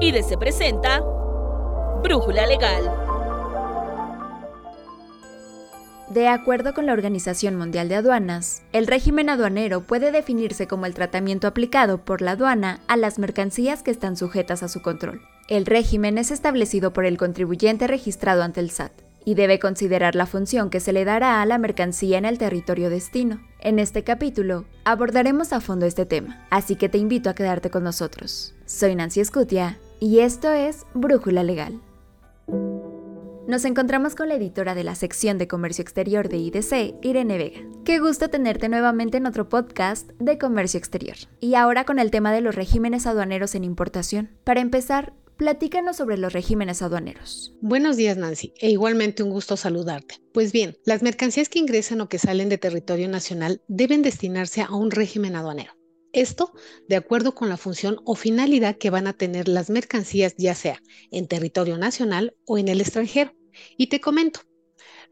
y 0.00 0.12
se 0.22 0.38
presenta 0.38 1.00
Brújula 2.02 2.46
Legal. 2.46 2.84
De 6.08 6.28
acuerdo 6.28 6.72
con 6.72 6.86
la 6.86 6.92
Organización 6.92 7.56
Mundial 7.56 7.88
de 7.88 7.96
Aduanas, 7.96 8.62
el 8.72 8.86
régimen 8.86 9.28
aduanero 9.28 9.82
puede 9.82 10.12
definirse 10.12 10.68
como 10.68 10.86
el 10.86 10.94
tratamiento 10.94 11.48
aplicado 11.48 11.98
por 11.98 12.22
la 12.22 12.32
aduana 12.32 12.80
a 12.86 12.96
las 12.96 13.18
mercancías 13.18 13.82
que 13.82 13.90
están 13.90 14.16
sujetas 14.16 14.62
a 14.62 14.68
su 14.68 14.82
control. 14.82 15.20
El 15.48 15.66
régimen 15.66 16.16
es 16.16 16.30
establecido 16.30 16.92
por 16.92 17.04
el 17.04 17.18
contribuyente 17.18 17.88
registrado 17.88 18.42
ante 18.42 18.60
el 18.60 18.70
SAT 18.70 18.92
y 19.24 19.34
debe 19.34 19.58
considerar 19.58 20.14
la 20.14 20.26
función 20.26 20.70
que 20.70 20.80
se 20.80 20.92
le 20.92 21.04
dará 21.04 21.42
a 21.42 21.46
la 21.46 21.58
mercancía 21.58 22.18
en 22.18 22.24
el 22.24 22.38
territorio 22.38 22.88
destino. 22.88 23.40
En 23.58 23.80
este 23.80 24.04
capítulo 24.04 24.64
abordaremos 24.84 25.52
a 25.52 25.60
fondo 25.60 25.86
este 25.86 26.06
tema, 26.06 26.46
así 26.50 26.76
que 26.76 26.88
te 26.88 26.98
invito 26.98 27.28
a 27.28 27.34
quedarte 27.34 27.68
con 27.68 27.82
nosotros. 27.82 28.54
Soy 28.64 28.94
Nancy 28.94 29.20
Escutia 29.20 29.76
y 30.00 30.20
esto 30.20 30.52
es 30.52 30.86
Brújula 30.94 31.42
Legal. 31.42 31.80
Nos 33.46 33.64
encontramos 33.64 34.14
con 34.14 34.28
la 34.28 34.34
editora 34.34 34.74
de 34.74 34.84
la 34.84 34.94
sección 34.94 35.38
de 35.38 35.48
Comercio 35.48 35.80
Exterior 35.80 36.28
de 36.28 36.36
IDC, 36.36 36.96
Irene 37.02 37.38
Vega. 37.38 37.60
Qué 37.84 37.98
gusto 37.98 38.28
tenerte 38.28 38.68
nuevamente 38.68 39.16
en 39.16 39.26
otro 39.26 39.48
podcast 39.48 40.10
de 40.18 40.36
Comercio 40.36 40.76
Exterior. 40.76 41.16
Y 41.40 41.54
ahora 41.54 41.84
con 41.84 41.98
el 41.98 42.10
tema 42.10 42.30
de 42.30 42.42
los 42.42 42.54
regímenes 42.54 43.06
aduaneros 43.06 43.54
en 43.54 43.64
importación. 43.64 44.30
Para 44.44 44.60
empezar, 44.60 45.14
Platícanos 45.38 45.96
sobre 45.96 46.18
los 46.18 46.32
regímenes 46.32 46.82
aduaneros. 46.82 47.54
Buenos 47.60 47.96
días, 47.96 48.16
Nancy, 48.16 48.54
e 48.58 48.70
igualmente 48.70 49.22
un 49.22 49.30
gusto 49.30 49.56
saludarte. 49.56 50.16
Pues 50.32 50.50
bien, 50.50 50.76
las 50.84 51.00
mercancías 51.00 51.48
que 51.48 51.60
ingresan 51.60 52.00
o 52.00 52.08
que 52.08 52.18
salen 52.18 52.48
de 52.48 52.58
territorio 52.58 53.08
nacional 53.08 53.62
deben 53.68 54.02
destinarse 54.02 54.62
a 54.62 54.74
un 54.74 54.90
régimen 54.90 55.36
aduanero. 55.36 55.77
Esto 56.12 56.52
de 56.88 56.96
acuerdo 56.96 57.34
con 57.34 57.48
la 57.48 57.56
función 57.56 58.00
o 58.04 58.14
finalidad 58.14 58.76
que 58.76 58.90
van 58.90 59.06
a 59.06 59.12
tener 59.12 59.48
las 59.48 59.70
mercancías, 59.70 60.34
ya 60.36 60.54
sea 60.54 60.82
en 61.10 61.28
territorio 61.28 61.78
nacional 61.78 62.34
o 62.46 62.58
en 62.58 62.68
el 62.68 62.80
extranjero. 62.80 63.34
Y 63.76 63.88
te 63.88 64.00
comento, 64.00 64.40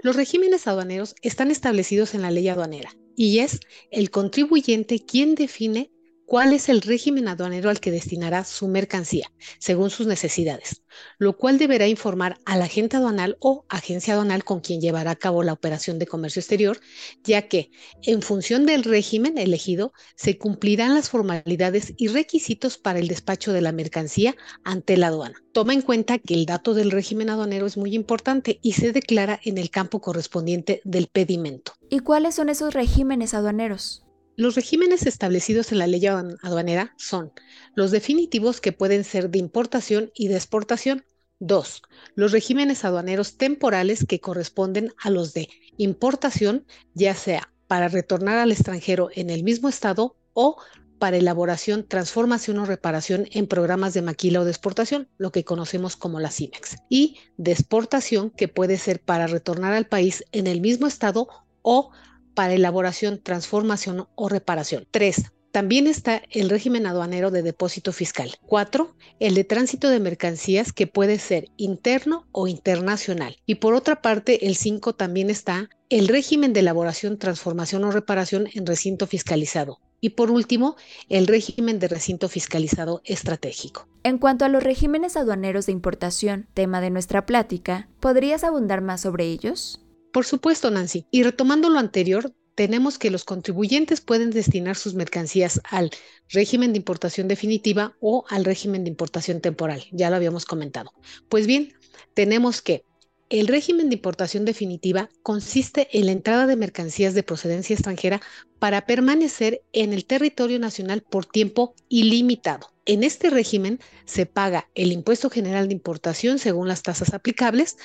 los 0.00 0.16
regímenes 0.16 0.66
aduaneros 0.66 1.14
están 1.22 1.50
establecidos 1.50 2.14
en 2.14 2.22
la 2.22 2.30
ley 2.30 2.48
aduanera 2.48 2.94
y 3.16 3.40
es 3.40 3.60
el 3.90 4.10
contribuyente 4.10 5.04
quien 5.04 5.34
define 5.34 5.90
cuál 6.26 6.52
es 6.52 6.68
el 6.68 6.82
régimen 6.82 7.28
aduanero 7.28 7.70
al 7.70 7.80
que 7.80 7.92
destinará 7.92 8.44
su 8.44 8.68
mercancía, 8.68 9.30
según 9.58 9.90
sus 9.90 10.06
necesidades, 10.06 10.82
lo 11.18 11.36
cual 11.36 11.56
deberá 11.56 11.86
informar 11.86 12.36
al 12.44 12.62
agente 12.62 12.96
aduanal 12.96 13.36
o 13.40 13.64
agencia 13.68 14.14
aduanal 14.14 14.44
con 14.44 14.60
quien 14.60 14.80
llevará 14.80 15.12
a 15.12 15.16
cabo 15.16 15.42
la 15.42 15.52
operación 15.52 15.98
de 15.98 16.06
comercio 16.06 16.40
exterior, 16.40 16.80
ya 17.22 17.48
que, 17.48 17.70
en 18.02 18.22
función 18.22 18.66
del 18.66 18.84
régimen 18.84 19.38
elegido, 19.38 19.92
se 20.16 20.36
cumplirán 20.36 20.94
las 20.94 21.08
formalidades 21.08 21.94
y 21.96 22.08
requisitos 22.08 22.76
para 22.76 22.98
el 22.98 23.08
despacho 23.08 23.52
de 23.52 23.60
la 23.60 23.72
mercancía 23.72 24.34
ante 24.64 24.96
la 24.96 25.08
aduana. 25.08 25.42
Toma 25.52 25.72
en 25.72 25.82
cuenta 25.82 26.18
que 26.18 26.34
el 26.34 26.44
dato 26.44 26.74
del 26.74 26.90
régimen 26.90 27.30
aduanero 27.30 27.66
es 27.66 27.76
muy 27.76 27.94
importante 27.94 28.58
y 28.62 28.72
se 28.72 28.92
declara 28.92 29.40
en 29.44 29.58
el 29.58 29.70
campo 29.70 30.00
correspondiente 30.00 30.80
del 30.84 31.06
pedimento. 31.06 31.72
¿Y 31.88 32.00
cuáles 32.00 32.34
son 32.34 32.48
esos 32.48 32.74
regímenes 32.74 33.32
aduaneros? 33.32 34.05
Los 34.36 34.54
regímenes 34.54 35.06
establecidos 35.06 35.72
en 35.72 35.78
la 35.78 35.86
ley 35.86 36.06
aduanera 36.06 36.94
son 36.98 37.32
los 37.74 37.90
definitivos 37.90 38.60
que 38.60 38.72
pueden 38.72 39.02
ser 39.02 39.30
de 39.30 39.38
importación 39.38 40.10
y 40.14 40.28
de 40.28 40.36
exportación. 40.36 41.04
Dos, 41.38 41.82
los 42.14 42.32
regímenes 42.32 42.84
aduaneros 42.84 43.38
temporales 43.38 44.04
que 44.06 44.20
corresponden 44.20 44.92
a 45.02 45.08
los 45.08 45.32
de 45.32 45.48
importación, 45.78 46.66
ya 46.92 47.14
sea 47.14 47.50
para 47.66 47.88
retornar 47.88 48.36
al 48.36 48.52
extranjero 48.52 49.08
en 49.14 49.30
el 49.30 49.42
mismo 49.42 49.70
estado 49.70 50.16
o 50.34 50.56
para 50.98 51.16
elaboración, 51.16 51.86
transformación 51.86 52.58
o 52.58 52.66
reparación 52.66 53.26
en 53.32 53.46
programas 53.46 53.94
de 53.94 54.02
maquila 54.02 54.40
o 54.40 54.44
de 54.44 54.50
exportación, 54.50 55.08
lo 55.16 55.32
que 55.32 55.44
conocemos 55.44 55.96
como 55.96 56.20
la 56.20 56.30
CIMEX. 56.30 56.76
Y 56.90 57.16
de 57.38 57.52
exportación, 57.52 58.30
que 58.30 58.48
puede 58.48 58.76
ser 58.76 59.00
para 59.00 59.26
retornar 59.26 59.72
al 59.72 59.86
país 59.86 60.24
en 60.32 60.46
el 60.46 60.60
mismo 60.60 60.86
estado 60.86 61.28
o 61.62 61.90
para 62.36 62.54
elaboración, 62.54 63.20
transformación 63.20 64.06
o 64.14 64.28
reparación. 64.28 64.86
3. 64.92 65.32
También 65.50 65.86
está 65.86 66.20
el 66.30 66.50
régimen 66.50 66.86
aduanero 66.86 67.30
de 67.30 67.42
depósito 67.42 67.90
fiscal. 67.90 68.34
4. 68.46 68.94
El 69.20 69.34
de 69.34 69.42
tránsito 69.42 69.88
de 69.88 70.00
mercancías 70.00 70.70
que 70.70 70.86
puede 70.86 71.18
ser 71.18 71.48
interno 71.56 72.26
o 72.30 72.46
internacional. 72.46 73.38
Y 73.46 73.54
por 73.54 73.72
otra 73.72 74.02
parte, 74.02 74.46
el 74.46 74.54
5 74.54 74.92
también 74.94 75.30
está 75.30 75.70
el 75.88 76.08
régimen 76.08 76.52
de 76.52 76.60
elaboración, 76.60 77.18
transformación 77.18 77.84
o 77.84 77.90
reparación 77.90 78.48
en 78.52 78.66
recinto 78.66 79.06
fiscalizado. 79.06 79.80
Y 80.02 80.10
por 80.10 80.30
último, 80.30 80.76
el 81.08 81.26
régimen 81.26 81.78
de 81.78 81.88
recinto 81.88 82.28
fiscalizado 82.28 83.00
estratégico. 83.04 83.88
En 84.02 84.18
cuanto 84.18 84.44
a 84.44 84.50
los 84.50 84.62
regímenes 84.62 85.16
aduaneros 85.16 85.64
de 85.64 85.72
importación, 85.72 86.48
tema 86.52 86.82
de 86.82 86.90
nuestra 86.90 87.24
plática, 87.24 87.88
¿podrías 87.98 88.44
abundar 88.44 88.82
más 88.82 89.00
sobre 89.00 89.24
ellos? 89.24 89.80
Por 90.16 90.24
supuesto, 90.24 90.70
Nancy. 90.70 91.04
Y 91.10 91.24
retomando 91.24 91.68
lo 91.68 91.78
anterior, 91.78 92.32
tenemos 92.54 92.98
que 92.98 93.10
los 93.10 93.24
contribuyentes 93.24 94.00
pueden 94.00 94.30
destinar 94.30 94.76
sus 94.76 94.94
mercancías 94.94 95.60
al 95.68 95.90
régimen 96.30 96.72
de 96.72 96.78
importación 96.78 97.28
definitiva 97.28 97.94
o 98.00 98.24
al 98.30 98.46
régimen 98.46 98.82
de 98.82 98.88
importación 98.88 99.42
temporal. 99.42 99.84
Ya 99.92 100.08
lo 100.08 100.16
habíamos 100.16 100.46
comentado. 100.46 100.90
Pues 101.28 101.46
bien, 101.46 101.74
tenemos 102.14 102.62
que 102.62 102.82
el 103.28 103.46
régimen 103.46 103.90
de 103.90 103.96
importación 103.96 104.46
definitiva 104.46 105.10
consiste 105.22 105.86
en 105.92 106.06
la 106.06 106.12
entrada 106.12 106.46
de 106.46 106.56
mercancías 106.56 107.12
de 107.12 107.22
procedencia 107.22 107.74
extranjera 107.74 108.22
para 108.58 108.86
permanecer 108.86 109.60
en 109.74 109.92
el 109.92 110.06
territorio 110.06 110.58
nacional 110.58 111.02
por 111.02 111.26
tiempo 111.26 111.74
ilimitado. 111.90 112.70
En 112.86 113.02
este 113.02 113.30
régimen 113.30 113.80
se 114.04 114.26
paga 114.26 114.70
el 114.76 114.92
impuesto 114.92 115.28
general 115.28 115.66
de 115.66 115.74
importación 115.74 116.38
según 116.38 116.68
las 116.68 116.82
tasas 116.82 117.14
aplicables, 117.14 117.76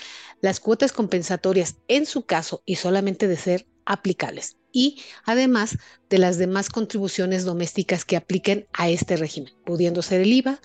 las 0.42 0.60
cuotas 0.60 0.92
compensatorias 0.94 1.78
en 1.88 2.06
su 2.06 2.28
caso 2.28 2.62
y 2.66 2.76
solamente 2.76 3.28
de 3.28 3.36
ser 3.36 3.68
aplicables, 3.86 4.58
y 4.72 5.02
además 5.26 5.80
de 6.08 6.20
las 6.20 6.38
demás 6.38 6.70
contribuciones 6.70 7.46
domésticas 7.46 8.06
que 8.06 8.16
apliquen 8.16 8.68
a 8.74 8.90
este 8.90 9.18
régimen, 9.18 9.52
pudiendo 9.66 10.04
ser 10.04 10.22
el 10.22 10.32
IVA 10.32 10.60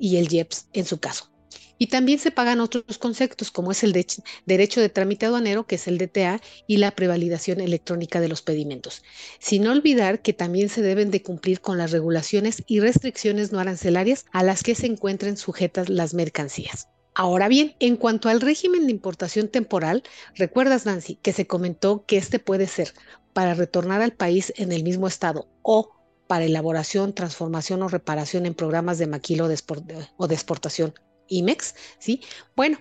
y 0.00 0.16
el 0.16 0.32
IEPS 0.32 0.66
en 0.72 0.84
su 0.84 0.98
caso. 0.98 1.35
Y 1.78 1.88
también 1.88 2.18
se 2.18 2.30
pagan 2.30 2.60
otros 2.60 2.98
conceptos, 2.98 3.50
como 3.50 3.72
es 3.72 3.82
el 3.82 3.92
de 3.92 4.06
derecho 4.46 4.80
de 4.80 4.88
trámite 4.88 5.26
aduanero, 5.26 5.66
que 5.66 5.74
es 5.74 5.86
el 5.88 5.98
DTA, 5.98 6.40
y 6.66 6.78
la 6.78 6.92
prevalidación 6.92 7.60
electrónica 7.60 8.20
de 8.20 8.28
los 8.28 8.42
pedimentos. 8.42 9.02
Sin 9.38 9.66
olvidar 9.66 10.22
que 10.22 10.32
también 10.32 10.68
se 10.68 10.82
deben 10.82 11.10
de 11.10 11.22
cumplir 11.22 11.60
con 11.60 11.78
las 11.78 11.90
regulaciones 11.90 12.62
y 12.66 12.80
restricciones 12.80 13.52
no 13.52 13.58
arancelarias 13.58 14.24
a 14.32 14.42
las 14.42 14.62
que 14.62 14.74
se 14.74 14.86
encuentren 14.86 15.36
sujetas 15.36 15.88
las 15.88 16.14
mercancías. 16.14 16.88
Ahora 17.14 17.48
bien, 17.48 17.74
en 17.80 17.96
cuanto 17.96 18.28
al 18.28 18.42
régimen 18.42 18.86
de 18.86 18.92
importación 18.92 19.48
temporal, 19.48 20.02
recuerdas, 20.34 20.84
Nancy, 20.84 21.16
que 21.16 21.32
se 21.32 21.46
comentó 21.46 22.04
que 22.04 22.18
este 22.18 22.38
puede 22.38 22.66
ser 22.66 22.92
para 23.32 23.54
retornar 23.54 24.02
al 24.02 24.12
país 24.12 24.52
en 24.56 24.70
el 24.70 24.82
mismo 24.82 25.08
estado 25.08 25.48
o 25.62 25.92
para 26.26 26.44
elaboración, 26.44 27.14
transformación 27.14 27.82
o 27.82 27.88
reparación 27.88 28.44
en 28.44 28.54
programas 28.54 28.98
de 28.98 29.06
maquilo 29.06 29.46
o 29.46 30.26
de 30.28 30.34
exportación 30.34 30.94
IMEX, 31.28 31.74
¿sí? 31.98 32.20
Bueno, 32.54 32.78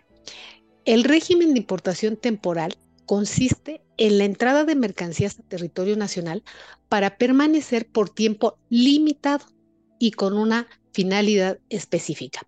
el 0.85 1.03
régimen 1.03 1.53
de 1.53 1.59
importación 1.59 2.17
temporal 2.17 2.77
consiste 3.05 3.81
en 3.97 4.17
la 4.17 4.25
entrada 4.25 4.65
de 4.65 4.75
mercancías 4.75 5.39
a 5.39 5.43
territorio 5.43 5.95
nacional 5.95 6.43
para 6.89 7.17
permanecer 7.17 7.87
por 7.87 8.09
tiempo 8.09 8.57
limitado 8.69 9.45
y 9.99 10.11
con 10.11 10.37
una 10.37 10.67
finalidad 10.91 11.59
específica. 11.69 12.47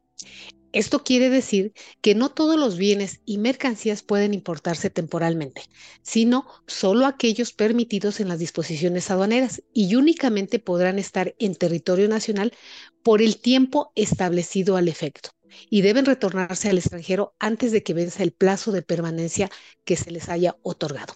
Esto 0.74 1.04
quiere 1.04 1.30
decir 1.30 1.74
que 2.02 2.14
no 2.14 2.30
todos 2.30 2.60
los 2.60 2.78
bienes 2.78 3.22
y 3.26 3.38
mercancías 3.38 4.04
pueden 4.04 4.34
importarse 4.34 4.90
temporalmente, 4.90 5.64
sino 6.02 6.46
solo 6.68 7.06
aquellos 7.06 7.54
permitidos 7.54 8.20
en 8.20 8.28
las 8.28 8.38
disposiciones 8.38 9.10
aduaneras 9.10 9.64
y 9.74 9.96
únicamente 9.96 10.60
podrán 10.60 11.00
estar 11.00 11.34
en 11.40 11.56
territorio 11.56 12.08
nacional 12.10 12.54
por 13.02 13.22
el 13.22 13.38
tiempo 13.38 13.92
establecido 13.96 14.76
al 14.76 14.88
efecto 14.88 15.37
y 15.70 15.82
deben 15.82 16.06
retornarse 16.06 16.70
al 16.70 16.78
extranjero 16.78 17.36
antes 17.40 17.72
de 17.72 17.84
que 17.84 17.94
venza 17.94 18.24
el 18.24 18.32
plazo 18.32 18.72
de 18.72 18.82
permanencia 18.82 19.50
que 19.86 19.96
se 19.96 20.12
les 20.12 20.30
haya 20.30 20.58
otorgado. 20.62 21.16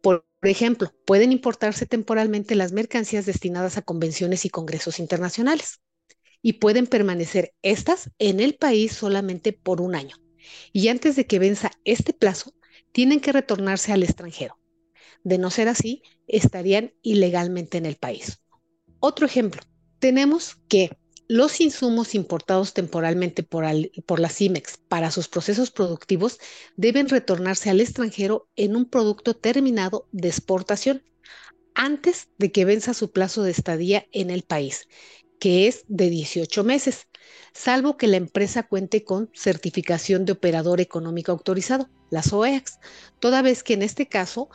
Por 0.00 0.24
ejemplo, 0.42 0.94
pueden 1.04 1.32
importarse 1.32 1.86
temporalmente 1.86 2.54
las 2.54 2.72
mercancías 2.72 3.26
destinadas 3.26 3.76
a 3.76 3.82
convenciones 3.82 4.44
y 4.44 4.50
congresos 4.50 4.98
internacionales 4.98 5.80
y 6.42 6.54
pueden 6.54 6.86
permanecer 6.86 7.54
estas 7.62 8.10
en 8.18 8.40
el 8.40 8.54
país 8.54 8.92
solamente 8.92 9.52
por 9.52 9.80
un 9.80 9.94
año. 9.94 10.16
Y 10.72 10.88
antes 10.88 11.16
de 11.16 11.26
que 11.26 11.38
venza 11.38 11.72
este 11.84 12.12
plazo, 12.12 12.54
tienen 12.92 13.20
que 13.20 13.32
retornarse 13.32 13.92
al 13.92 14.02
extranjero. 14.02 14.58
De 15.24 15.38
no 15.38 15.50
ser 15.50 15.68
así, 15.68 16.02
estarían 16.28 16.94
ilegalmente 17.02 17.78
en 17.78 17.86
el 17.86 17.96
país. 17.96 18.38
Otro 19.00 19.26
ejemplo, 19.26 19.60
tenemos 19.98 20.56
que 20.68 20.96
los 21.28 21.60
insumos 21.60 22.14
importados 22.14 22.72
temporalmente 22.72 23.42
por, 23.42 23.64
por, 24.06 24.20
la 24.20 24.28
CIMEX 24.28 24.78
para 24.88 25.10
sus 25.10 25.28
procesos 25.28 25.70
productivos 25.70 26.38
deben 26.76 27.08
retornarse 27.08 27.70
al 27.70 27.80
extranjero 27.80 28.48
en 28.56 28.76
un 28.76 28.84
producto 28.84 29.34
terminado 29.34 30.06
de 30.12 30.28
exportación 30.28 31.02
antes 31.74 32.28
de 32.38 32.52
que 32.52 32.64
venza 32.64 32.94
su 32.94 33.10
plazo 33.10 33.42
de 33.42 33.50
estadía 33.50 34.06
en 34.12 34.30
el 34.30 34.42
país 34.42 34.86
que 35.38 35.66
es 35.66 35.84
de 35.88 36.10
18 36.10 36.64
meses, 36.64 37.08
salvo 37.52 37.96
que 37.96 38.06
la 38.06 38.16
empresa 38.16 38.62
cuente 38.62 39.04
con 39.04 39.30
certificación 39.34 40.24
de 40.24 40.32
operador 40.32 40.80
económico 40.80 41.32
autorizado, 41.32 41.88
las 42.10 42.32
OEAX, 42.32 42.78
toda 43.20 43.42
vez 43.42 43.62
que 43.62 43.74
en 43.74 43.82
este 43.82 44.08
caso, 44.08 44.48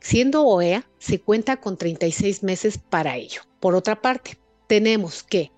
siendo 0.00 0.46
OEA, 0.46 0.88
se 0.98 1.20
cuenta 1.20 1.60
con 1.60 1.76
36 1.76 2.42
meses 2.42 2.78
para 2.78 3.16
ello. 3.16 3.42
Por 3.58 3.74
otra 3.74 4.00
parte, 4.00 4.38
tenemos 4.66 5.22
que 5.22 5.50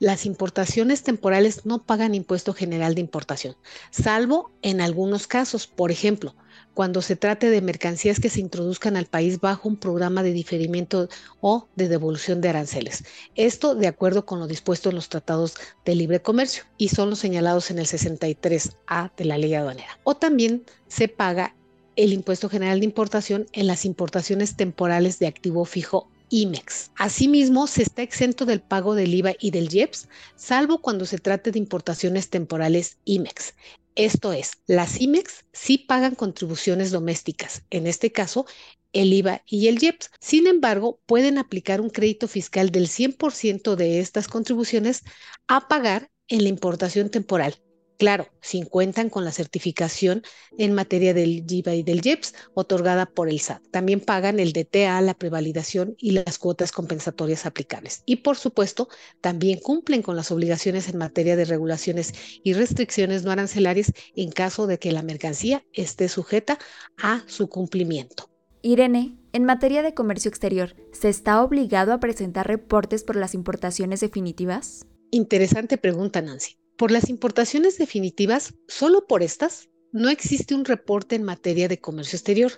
las 0.00 0.24
importaciones 0.24 1.02
temporales 1.02 1.66
no 1.66 1.84
pagan 1.84 2.14
impuesto 2.14 2.54
general 2.54 2.94
de 2.94 3.02
importación, 3.02 3.54
salvo 3.90 4.50
en 4.62 4.80
algunos 4.80 5.26
casos, 5.26 5.66
por 5.66 5.92
ejemplo, 5.92 6.34
cuando 6.72 7.02
se 7.02 7.16
trate 7.16 7.50
de 7.50 7.60
mercancías 7.60 8.18
que 8.18 8.30
se 8.30 8.40
introduzcan 8.40 8.96
al 8.96 9.04
país 9.04 9.40
bajo 9.40 9.68
un 9.68 9.76
programa 9.76 10.22
de 10.22 10.32
diferimiento 10.32 11.10
o 11.42 11.68
de 11.76 11.88
devolución 11.88 12.40
de 12.40 12.48
aranceles. 12.48 13.04
Esto 13.34 13.74
de 13.74 13.88
acuerdo 13.88 14.24
con 14.24 14.40
lo 14.40 14.46
dispuesto 14.46 14.88
en 14.88 14.94
los 14.94 15.10
tratados 15.10 15.54
de 15.84 15.94
libre 15.94 16.22
comercio 16.22 16.64
y 16.78 16.88
son 16.88 17.10
los 17.10 17.18
señalados 17.18 17.70
en 17.70 17.78
el 17.78 17.86
63A 17.86 19.12
de 19.14 19.24
la 19.26 19.36
ley 19.36 19.52
aduanera. 19.54 19.98
O 20.04 20.16
también 20.16 20.64
se 20.88 21.08
paga 21.08 21.54
el 21.96 22.14
impuesto 22.14 22.48
general 22.48 22.80
de 22.80 22.86
importación 22.86 23.46
en 23.52 23.66
las 23.66 23.84
importaciones 23.84 24.56
temporales 24.56 25.18
de 25.18 25.26
activo 25.26 25.66
fijo 25.66 26.08
IMEX. 26.30 26.90
Asimismo, 26.96 27.66
se 27.66 27.82
está 27.82 28.02
exento 28.02 28.46
del 28.46 28.62
pago 28.62 28.94
del 28.94 29.14
IVA 29.14 29.34
y 29.38 29.50
del 29.50 29.72
IEPS, 29.72 30.08
salvo 30.36 30.80
cuando 30.80 31.04
se 31.04 31.18
trate 31.18 31.50
de 31.50 31.58
importaciones 31.58 32.30
temporales 32.30 32.98
IMEX. 33.04 33.54
Esto 33.96 34.32
es, 34.32 34.52
las 34.66 35.00
IMEX 35.00 35.44
sí 35.52 35.76
pagan 35.76 36.14
contribuciones 36.14 36.90
domésticas, 36.90 37.64
en 37.70 37.86
este 37.86 38.12
caso 38.12 38.46
el 38.92 39.12
IVA 39.12 39.42
y 39.46 39.68
el 39.68 39.82
IEPS. 39.82 40.10
Sin 40.20 40.46
embargo, 40.46 41.00
pueden 41.06 41.38
aplicar 41.38 41.80
un 41.80 41.90
crédito 41.90 42.28
fiscal 42.28 42.70
del 42.70 42.88
100% 42.88 43.74
de 43.74 44.00
estas 44.00 44.28
contribuciones 44.28 45.02
a 45.48 45.68
pagar 45.68 46.10
en 46.28 46.44
la 46.44 46.48
importación 46.48 47.10
temporal, 47.10 47.56
Claro, 48.00 48.28
si 48.40 48.62
cuentan 48.62 49.10
con 49.10 49.26
la 49.26 49.30
certificación 49.30 50.22
en 50.56 50.72
materia 50.72 51.12
del 51.12 51.44
IVA 51.46 51.74
y 51.74 51.82
del 51.82 52.00
IEPS 52.02 52.32
otorgada 52.54 53.04
por 53.04 53.28
el 53.28 53.40
SAT. 53.40 53.62
También 53.70 54.00
pagan 54.00 54.40
el 54.40 54.54
DTA, 54.54 54.98
la 55.02 55.12
prevalidación 55.12 55.96
y 55.98 56.12
las 56.12 56.38
cuotas 56.38 56.72
compensatorias 56.72 57.44
aplicables. 57.44 58.02
Y 58.06 58.16
por 58.16 58.38
supuesto, 58.38 58.88
también 59.20 59.58
cumplen 59.60 60.00
con 60.00 60.16
las 60.16 60.30
obligaciones 60.30 60.88
en 60.88 60.96
materia 60.96 61.36
de 61.36 61.44
regulaciones 61.44 62.14
y 62.42 62.54
restricciones 62.54 63.22
no 63.22 63.32
arancelarias 63.32 63.92
en 64.16 64.30
caso 64.30 64.66
de 64.66 64.78
que 64.78 64.92
la 64.92 65.02
mercancía 65.02 65.62
esté 65.74 66.08
sujeta 66.08 66.58
a 67.02 67.22
su 67.26 67.50
cumplimiento. 67.50 68.30
Irene, 68.62 69.18
en 69.34 69.44
materia 69.44 69.82
de 69.82 69.92
comercio 69.92 70.30
exterior, 70.30 70.74
¿se 70.92 71.10
está 71.10 71.44
obligado 71.44 71.92
a 71.92 72.00
presentar 72.00 72.46
reportes 72.46 73.04
por 73.04 73.16
las 73.16 73.34
importaciones 73.34 74.00
definitivas? 74.00 74.86
Interesante 75.10 75.76
pregunta, 75.76 76.22
Nancy. 76.22 76.59
Por 76.80 76.92
las 76.92 77.10
importaciones 77.10 77.76
definitivas, 77.76 78.54
solo 78.66 79.06
por 79.06 79.22
estas, 79.22 79.68
no 79.92 80.08
existe 80.08 80.54
un 80.54 80.64
reporte 80.64 81.14
en 81.14 81.24
materia 81.24 81.68
de 81.68 81.78
comercio 81.78 82.16
exterior. 82.16 82.52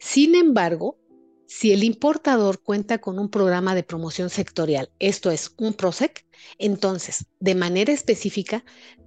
Sin 0.00 0.34
embargo, 0.34 0.98
si 1.46 1.72
el 1.72 1.84
importador 1.84 2.62
cuenta 2.62 2.98
con 2.98 3.18
un 3.18 3.30
programa 3.30 3.74
de 3.74 3.82
promoción 3.82 4.30
sectorial, 4.30 4.90
esto 4.98 5.30
es 5.30 5.52
un 5.56 5.74
PROSEC, 5.74 6.26
entonces, 6.58 7.26
de 7.40 7.54
manera 7.54 7.92
específica, 7.92 8.64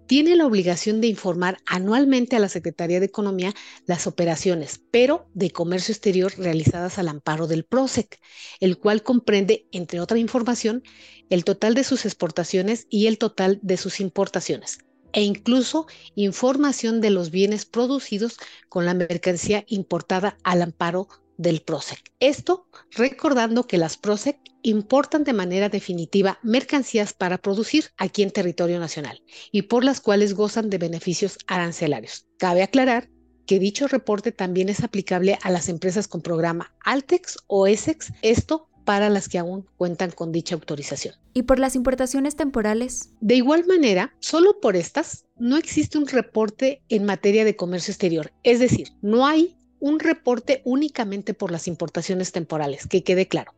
tiene 0.08 0.36
la 0.36 0.46
obligación 0.46 1.02
de 1.02 1.08
informar 1.08 1.58
anualmente 1.66 2.36
a 2.36 2.40
la 2.40 2.48
Secretaría 2.48 3.00
de 3.00 3.08
Economía 3.08 3.54
las 3.86 4.08
operaciones, 4.08 4.82
pero 4.90 5.30
de 5.34 5.52
comercio 5.52 5.92
exterior 5.92 6.34
realizadas 6.38 6.98
al 6.98 7.10
amparo 7.10 7.46
del 7.46 7.66
PROSEC, 7.66 8.20
el 8.62 8.78
cual 8.78 9.04
comprende, 9.04 9.68
entre 9.72 10.00
otra 10.00 10.18
información, 10.18 10.84
el 11.30 11.44
total 11.44 11.74
de 11.74 11.84
sus 11.84 12.06
exportaciones 12.06 12.88
y 12.90 13.08
el 13.08 13.18
total 13.18 13.60
de 13.62 13.78
sus 13.78 14.00
importaciones 14.00 14.80
e 15.14 15.24
incluso 15.24 15.88
información 16.16 17.02
de 17.02 17.10
los 17.10 17.32
bienes 17.32 17.66
producidos 17.66 18.38
con 18.70 18.86
la 18.86 18.94
mercancía 18.94 19.64
importada 19.68 20.38
al 20.44 20.62
amparo 20.62 21.08
del 21.38 21.62
PROSEC. 21.62 22.12
Esto 22.20 22.68
recordando 22.92 23.68
que 23.68 23.78
las 23.78 23.98
PROSEC 23.98 24.40
importan 24.64 25.24
de 25.24 25.34
manera 25.34 25.70
definitiva 25.70 26.40
mercancías 26.44 27.14
para 27.14 27.38
producir 27.38 27.86
aquí 27.98 28.24
en 28.24 28.32
territorio 28.32 28.80
nacional 28.80 29.22
y 29.52 29.64
por 29.64 29.84
las 29.84 30.02
cuales 30.02 30.34
gozan 30.34 30.70
de 30.70 30.78
beneficios 30.78 31.38
arancelarios. 31.48 32.28
Cabe 32.38 32.64
aclarar 32.64 33.10
que 33.46 33.60
dicho 33.60 33.88
reporte 33.88 34.32
también 34.32 34.68
es 34.70 34.84
aplicable 34.84 35.40
a 35.42 35.50
las 35.50 35.70
empresas 35.70 36.08
con 36.08 36.22
programa 36.22 36.76
Altex 36.84 37.38
o 37.48 37.66
Essex, 37.66 38.12
esto 38.22 38.70
para 38.84 39.10
las 39.10 39.28
que 39.28 39.38
aún 39.38 39.66
cuentan 39.78 40.12
con 40.12 40.32
dicha 40.32 40.56
autorización. 40.56 41.16
¿Y 41.34 41.44
por 41.44 41.60
las 41.60 41.76
importaciones 41.76 42.36
temporales? 42.36 43.12
De 43.20 43.36
igual 43.36 43.66
manera, 43.66 44.14
solo 44.20 44.62
por 44.62 44.78
estas, 44.78 45.26
no 45.38 45.58
existe 45.58 45.98
un 45.98 46.08
reporte 46.08 46.82
en 46.88 47.04
materia 47.04 47.44
de 47.44 47.56
comercio 47.56 47.92
exterior. 47.92 48.32
Es 48.44 48.60
decir, 48.60 48.90
no 49.02 49.28
hay 49.28 49.58
un 49.80 50.00
reporte 50.00 50.62
únicamente 50.66 51.34
por 51.34 51.52
las 51.52 51.68
importaciones 51.68 52.32
temporales, 52.32 52.88
que 52.88 53.04
quede 53.04 53.28
claro. 53.28 53.54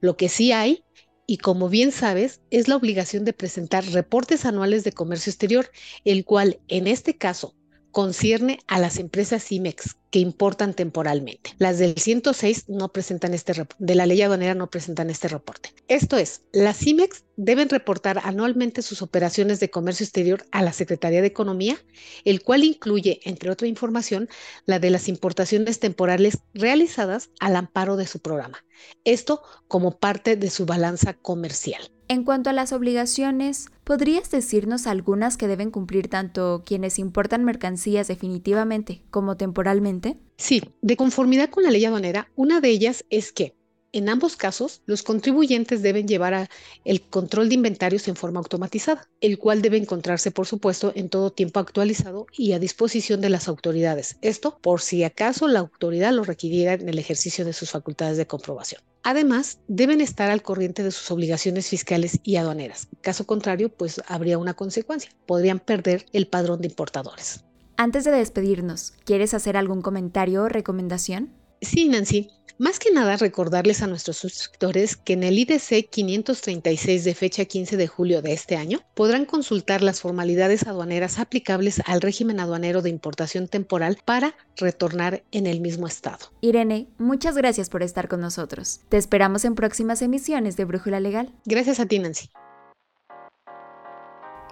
Lo 0.00 0.16
que 0.16 0.28
sí 0.28 0.52
hay, 0.52 0.84
y 1.26 1.38
como 1.38 1.68
bien 1.68 1.92
sabes, 1.92 2.40
es 2.50 2.68
la 2.68 2.76
obligación 2.76 3.24
de 3.24 3.32
presentar 3.32 3.84
reportes 3.86 4.44
anuales 4.44 4.84
de 4.84 4.92
comercio 4.92 5.30
exterior, 5.30 5.70
el 6.04 6.24
cual 6.24 6.60
en 6.68 6.86
este 6.86 7.16
caso 7.16 7.54
concierne 7.92 8.58
a 8.66 8.78
las 8.78 8.98
empresas 8.98 9.44
CIMEX 9.44 9.96
que 10.10 10.18
importan 10.18 10.74
temporalmente. 10.74 11.54
Las 11.58 11.78
del 11.78 11.96
106 11.96 12.64
no 12.68 12.88
presentan 12.88 13.34
este 13.34 13.66
de 13.78 13.94
la 13.94 14.06
ley 14.06 14.22
aduanera 14.22 14.54
no 14.54 14.68
presentan 14.70 15.10
este 15.10 15.28
reporte. 15.28 15.72
Esto 15.88 16.16
es, 16.16 16.42
las 16.52 16.78
CIMEX 16.78 17.24
deben 17.36 17.68
reportar 17.68 18.20
anualmente 18.24 18.82
sus 18.82 19.02
operaciones 19.02 19.60
de 19.60 19.70
comercio 19.70 20.04
exterior 20.04 20.44
a 20.50 20.62
la 20.62 20.72
Secretaría 20.72 21.20
de 21.20 21.28
Economía, 21.28 21.78
el 22.24 22.42
cual 22.42 22.64
incluye, 22.64 23.20
entre 23.24 23.50
otra 23.50 23.66
información, 23.66 24.28
la 24.66 24.78
de 24.78 24.90
las 24.90 25.08
importaciones 25.08 25.80
temporales 25.80 26.38
realizadas 26.54 27.30
al 27.40 27.56
amparo 27.56 27.96
de 27.96 28.06
su 28.06 28.20
programa. 28.20 28.64
Esto 29.04 29.42
como 29.68 29.98
parte 29.98 30.36
de 30.36 30.50
su 30.50 30.66
balanza 30.66 31.14
comercial. 31.14 31.90
En 32.10 32.24
cuanto 32.24 32.50
a 32.50 32.52
las 32.52 32.72
obligaciones, 32.72 33.68
¿podrías 33.84 34.32
decirnos 34.32 34.88
algunas 34.88 35.36
que 35.36 35.46
deben 35.46 35.70
cumplir 35.70 36.08
tanto 36.08 36.64
quienes 36.66 36.98
importan 36.98 37.44
mercancías 37.44 38.08
definitivamente 38.08 39.04
como 39.10 39.36
temporalmente? 39.36 39.99
Sí, 40.36 40.62
de 40.80 40.96
conformidad 40.96 41.50
con 41.50 41.64
la 41.64 41.70
ley 41.70 41.84
aduanera, 41.84 42.30
una 42.36 42.60
de 42.60 42.70
ellas 42.70 43.04
es 43.10 43.32
que 43.32 43.54
en 43.92 44.08
ambos 44.08 44.36
casos, 44.36 44.82
los 44.86 45.02
contribuyentes 45.02 45.82
deben 45.82 46.06
llevar 46.06 46.48
el 46.84 47.00
control 47.00 47.48
de 47.48 47.56
inventarios 47.56 48.06
en 48.06 48.14
forma 48.14 48.38
automatizada, 48.38 49.08
el 49.20 49.38
cual 49.38 49.62
debe 49.62 49.78
encontrarse, 49.78 50.30
por 50.30 50.46
supuesto, 50.46 50.92
en 50.94 51.08
todo 51.08 51.32
tiempo 51.32 51.58
actualizado 51.58 52.26
y 52.36 52.52
a 52.52 52.60
disposición 52.60 53.20
de 53.20 53.30
las 53.30 53.48
autoridades. 53.48 54.16
Esto 54.22 54.58
por 54.60 54.80
si 54.80 55.02
acaso 55.02 55.48
la 55.48 55.58
autoridad 55.58 56.12
lo 56.12 56.22
requiriera 56.22 56.74
en 56.74 56.88
el 56.88 57.00
ejercicio 57.00 57.44
de 57.44 57.52
sus 57.52 57.70
facultades 57.70 58.16
de 58.16 58.28
comprobación. 58.28 58.80
Además, 59.02 59.58
deben 59.66 60.00
estar 60.00 60.30
al 60.30 60.42
corriente 60.42 60.84
de 60.84 60.92
sus 60.92 61.10
obligaciones 61.10 61.68
fiscales 61.68 62.20
y 62.22 62.36
aduaneras. 62.36 62.86
Caso 63.00 63.26
contrario, 63.26 63.70
pues 63.70 64.00
habría 64.06 64.38
una 64.38 64.54
consecuencia. 64.54 65.10
Podrían 65.26 65.58
perder 65.58 66.06
el 66.12 66.28
padrón 66.28 66.60
de 66.60 66.68
importadores. 66.68 67.42
Antes 67.80 68.04
de 68.04 68.10
despedirnos, 68.10 68.92
¿quieres 69.06 69.32
hacer 69.32 69.56
algún 69.56 69.80
comentario 69.80 70.42
o 70.42 70.48
recomendación? 70.50 71.30
Sí, 71.62 71.88
Nancy. 71.88 72.28
Más 72.58 72.78
que 72.78 72.90
nada, 72.92 73.16
recordarles 73.16 73.80
a 73.80 73.86
nuestros 73.86 74.18
suscriptores 74.18 74.96
que 74.96 75.14
en 75.14 75.22
el 75.22 75.38
IDC 75.38 75.88
536 75.88 77.04
de 77.04 77.14
fecha 77.14 77.46
15 77.46 77.78
de 77.78 77.86
julio 77.86 78.20
de 78.20 78.34
este 78.34 78.58
año 78.58 78.80
podrán 78.92 79.24
consultar 79.24 79.80
las 79.80 80.02
formalidades 80.02 80.66
aduaneras 80.66 81.18
aplicables 81.18 81.80
al 81.86 82.02
régimen 82.02 82.38
aduanero 82.38 82.82
de 82.82 82.90
importación 82.90 83.48
temporal 83.48 83.96
para 84.04 84.34
retornar 84.58 85.22
en 85.32 85.46
el 85.46 85.62
mismo 85.62 85.86
estado. 85.86 86.18
Irene, 86.42 86.86
muchas 86.98 87.34
gracias 87.34 87.70
por 87.70 87.82
estar 87.82 88.08
con 88.08 88.20
nosotros. 88.20 88.80
Te 88.90 88.98
esperamos 88.98 89.46
en 89.46 89.54
próximas 89.54 90.02
emisiones 90.02 90.58
de 90.58 90.66
Brújula 90.66 91.00
Legal. 91.00 91.32
Gracias 91.46 91.80
a 91.80 91.86
ti, 91.86 91.98
Nancy. 91.98 92.28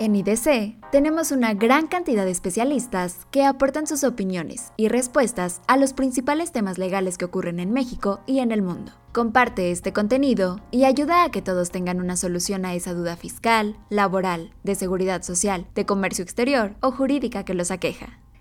En 0.01 0.15
IDC 0.15 0.77
tenemos 0.93 1.33
una 1.33 1.55
gran 1.55 1.89
cantidad 1.89 2.25
de 2.25 2.31
especialistas 2.31 3.27
que 3.33 3.45
aportan 3.45 3.89
sus 3.89 4.05
opiniones 4.05 4.73
y 4.77 4.87
respuestas 4.87 5.61
a 5.67 5.77
los 5.77 5.93
principales 5.93 6.53
temas 6.53 6.79
legales 6.79 7.19
que 7.19 7.25
ocurren 7.25 7.59
en 7.59 7.73
México 7.73 8.21
y 8.25 8.39
en 8.39 8.53
el 8.53 8.63
mundo. 8.63 8.93
Comparte 9.13 9.73
este 9.73 9.93
contenido 9.93 10.61
y 10.71 10.85
ayuda 10.85 11.25
a 11.25 11.33
que 11.33 11.43
todos 11.43 11.73
tengan 11.73 12.01
una 12.01 12.17
solución 12.17 12.65
a 12.65 12.75
esa 12.75 12.95
duda 12.95 13.17
fiscal, 13.17 13.77
laboral, 13.91 14.53
de 14.63 14.77
seguridad 14.77 15.23
social, 15.23 15.67
de 15.75 15.85
comercio 15.85 16.23
exterior 16.23 16.77
o 16.81 16.93
jurídica 16.93 17.45
que 17.45 17.55
los 17.55 17.73
aqueja. 17.73 18.21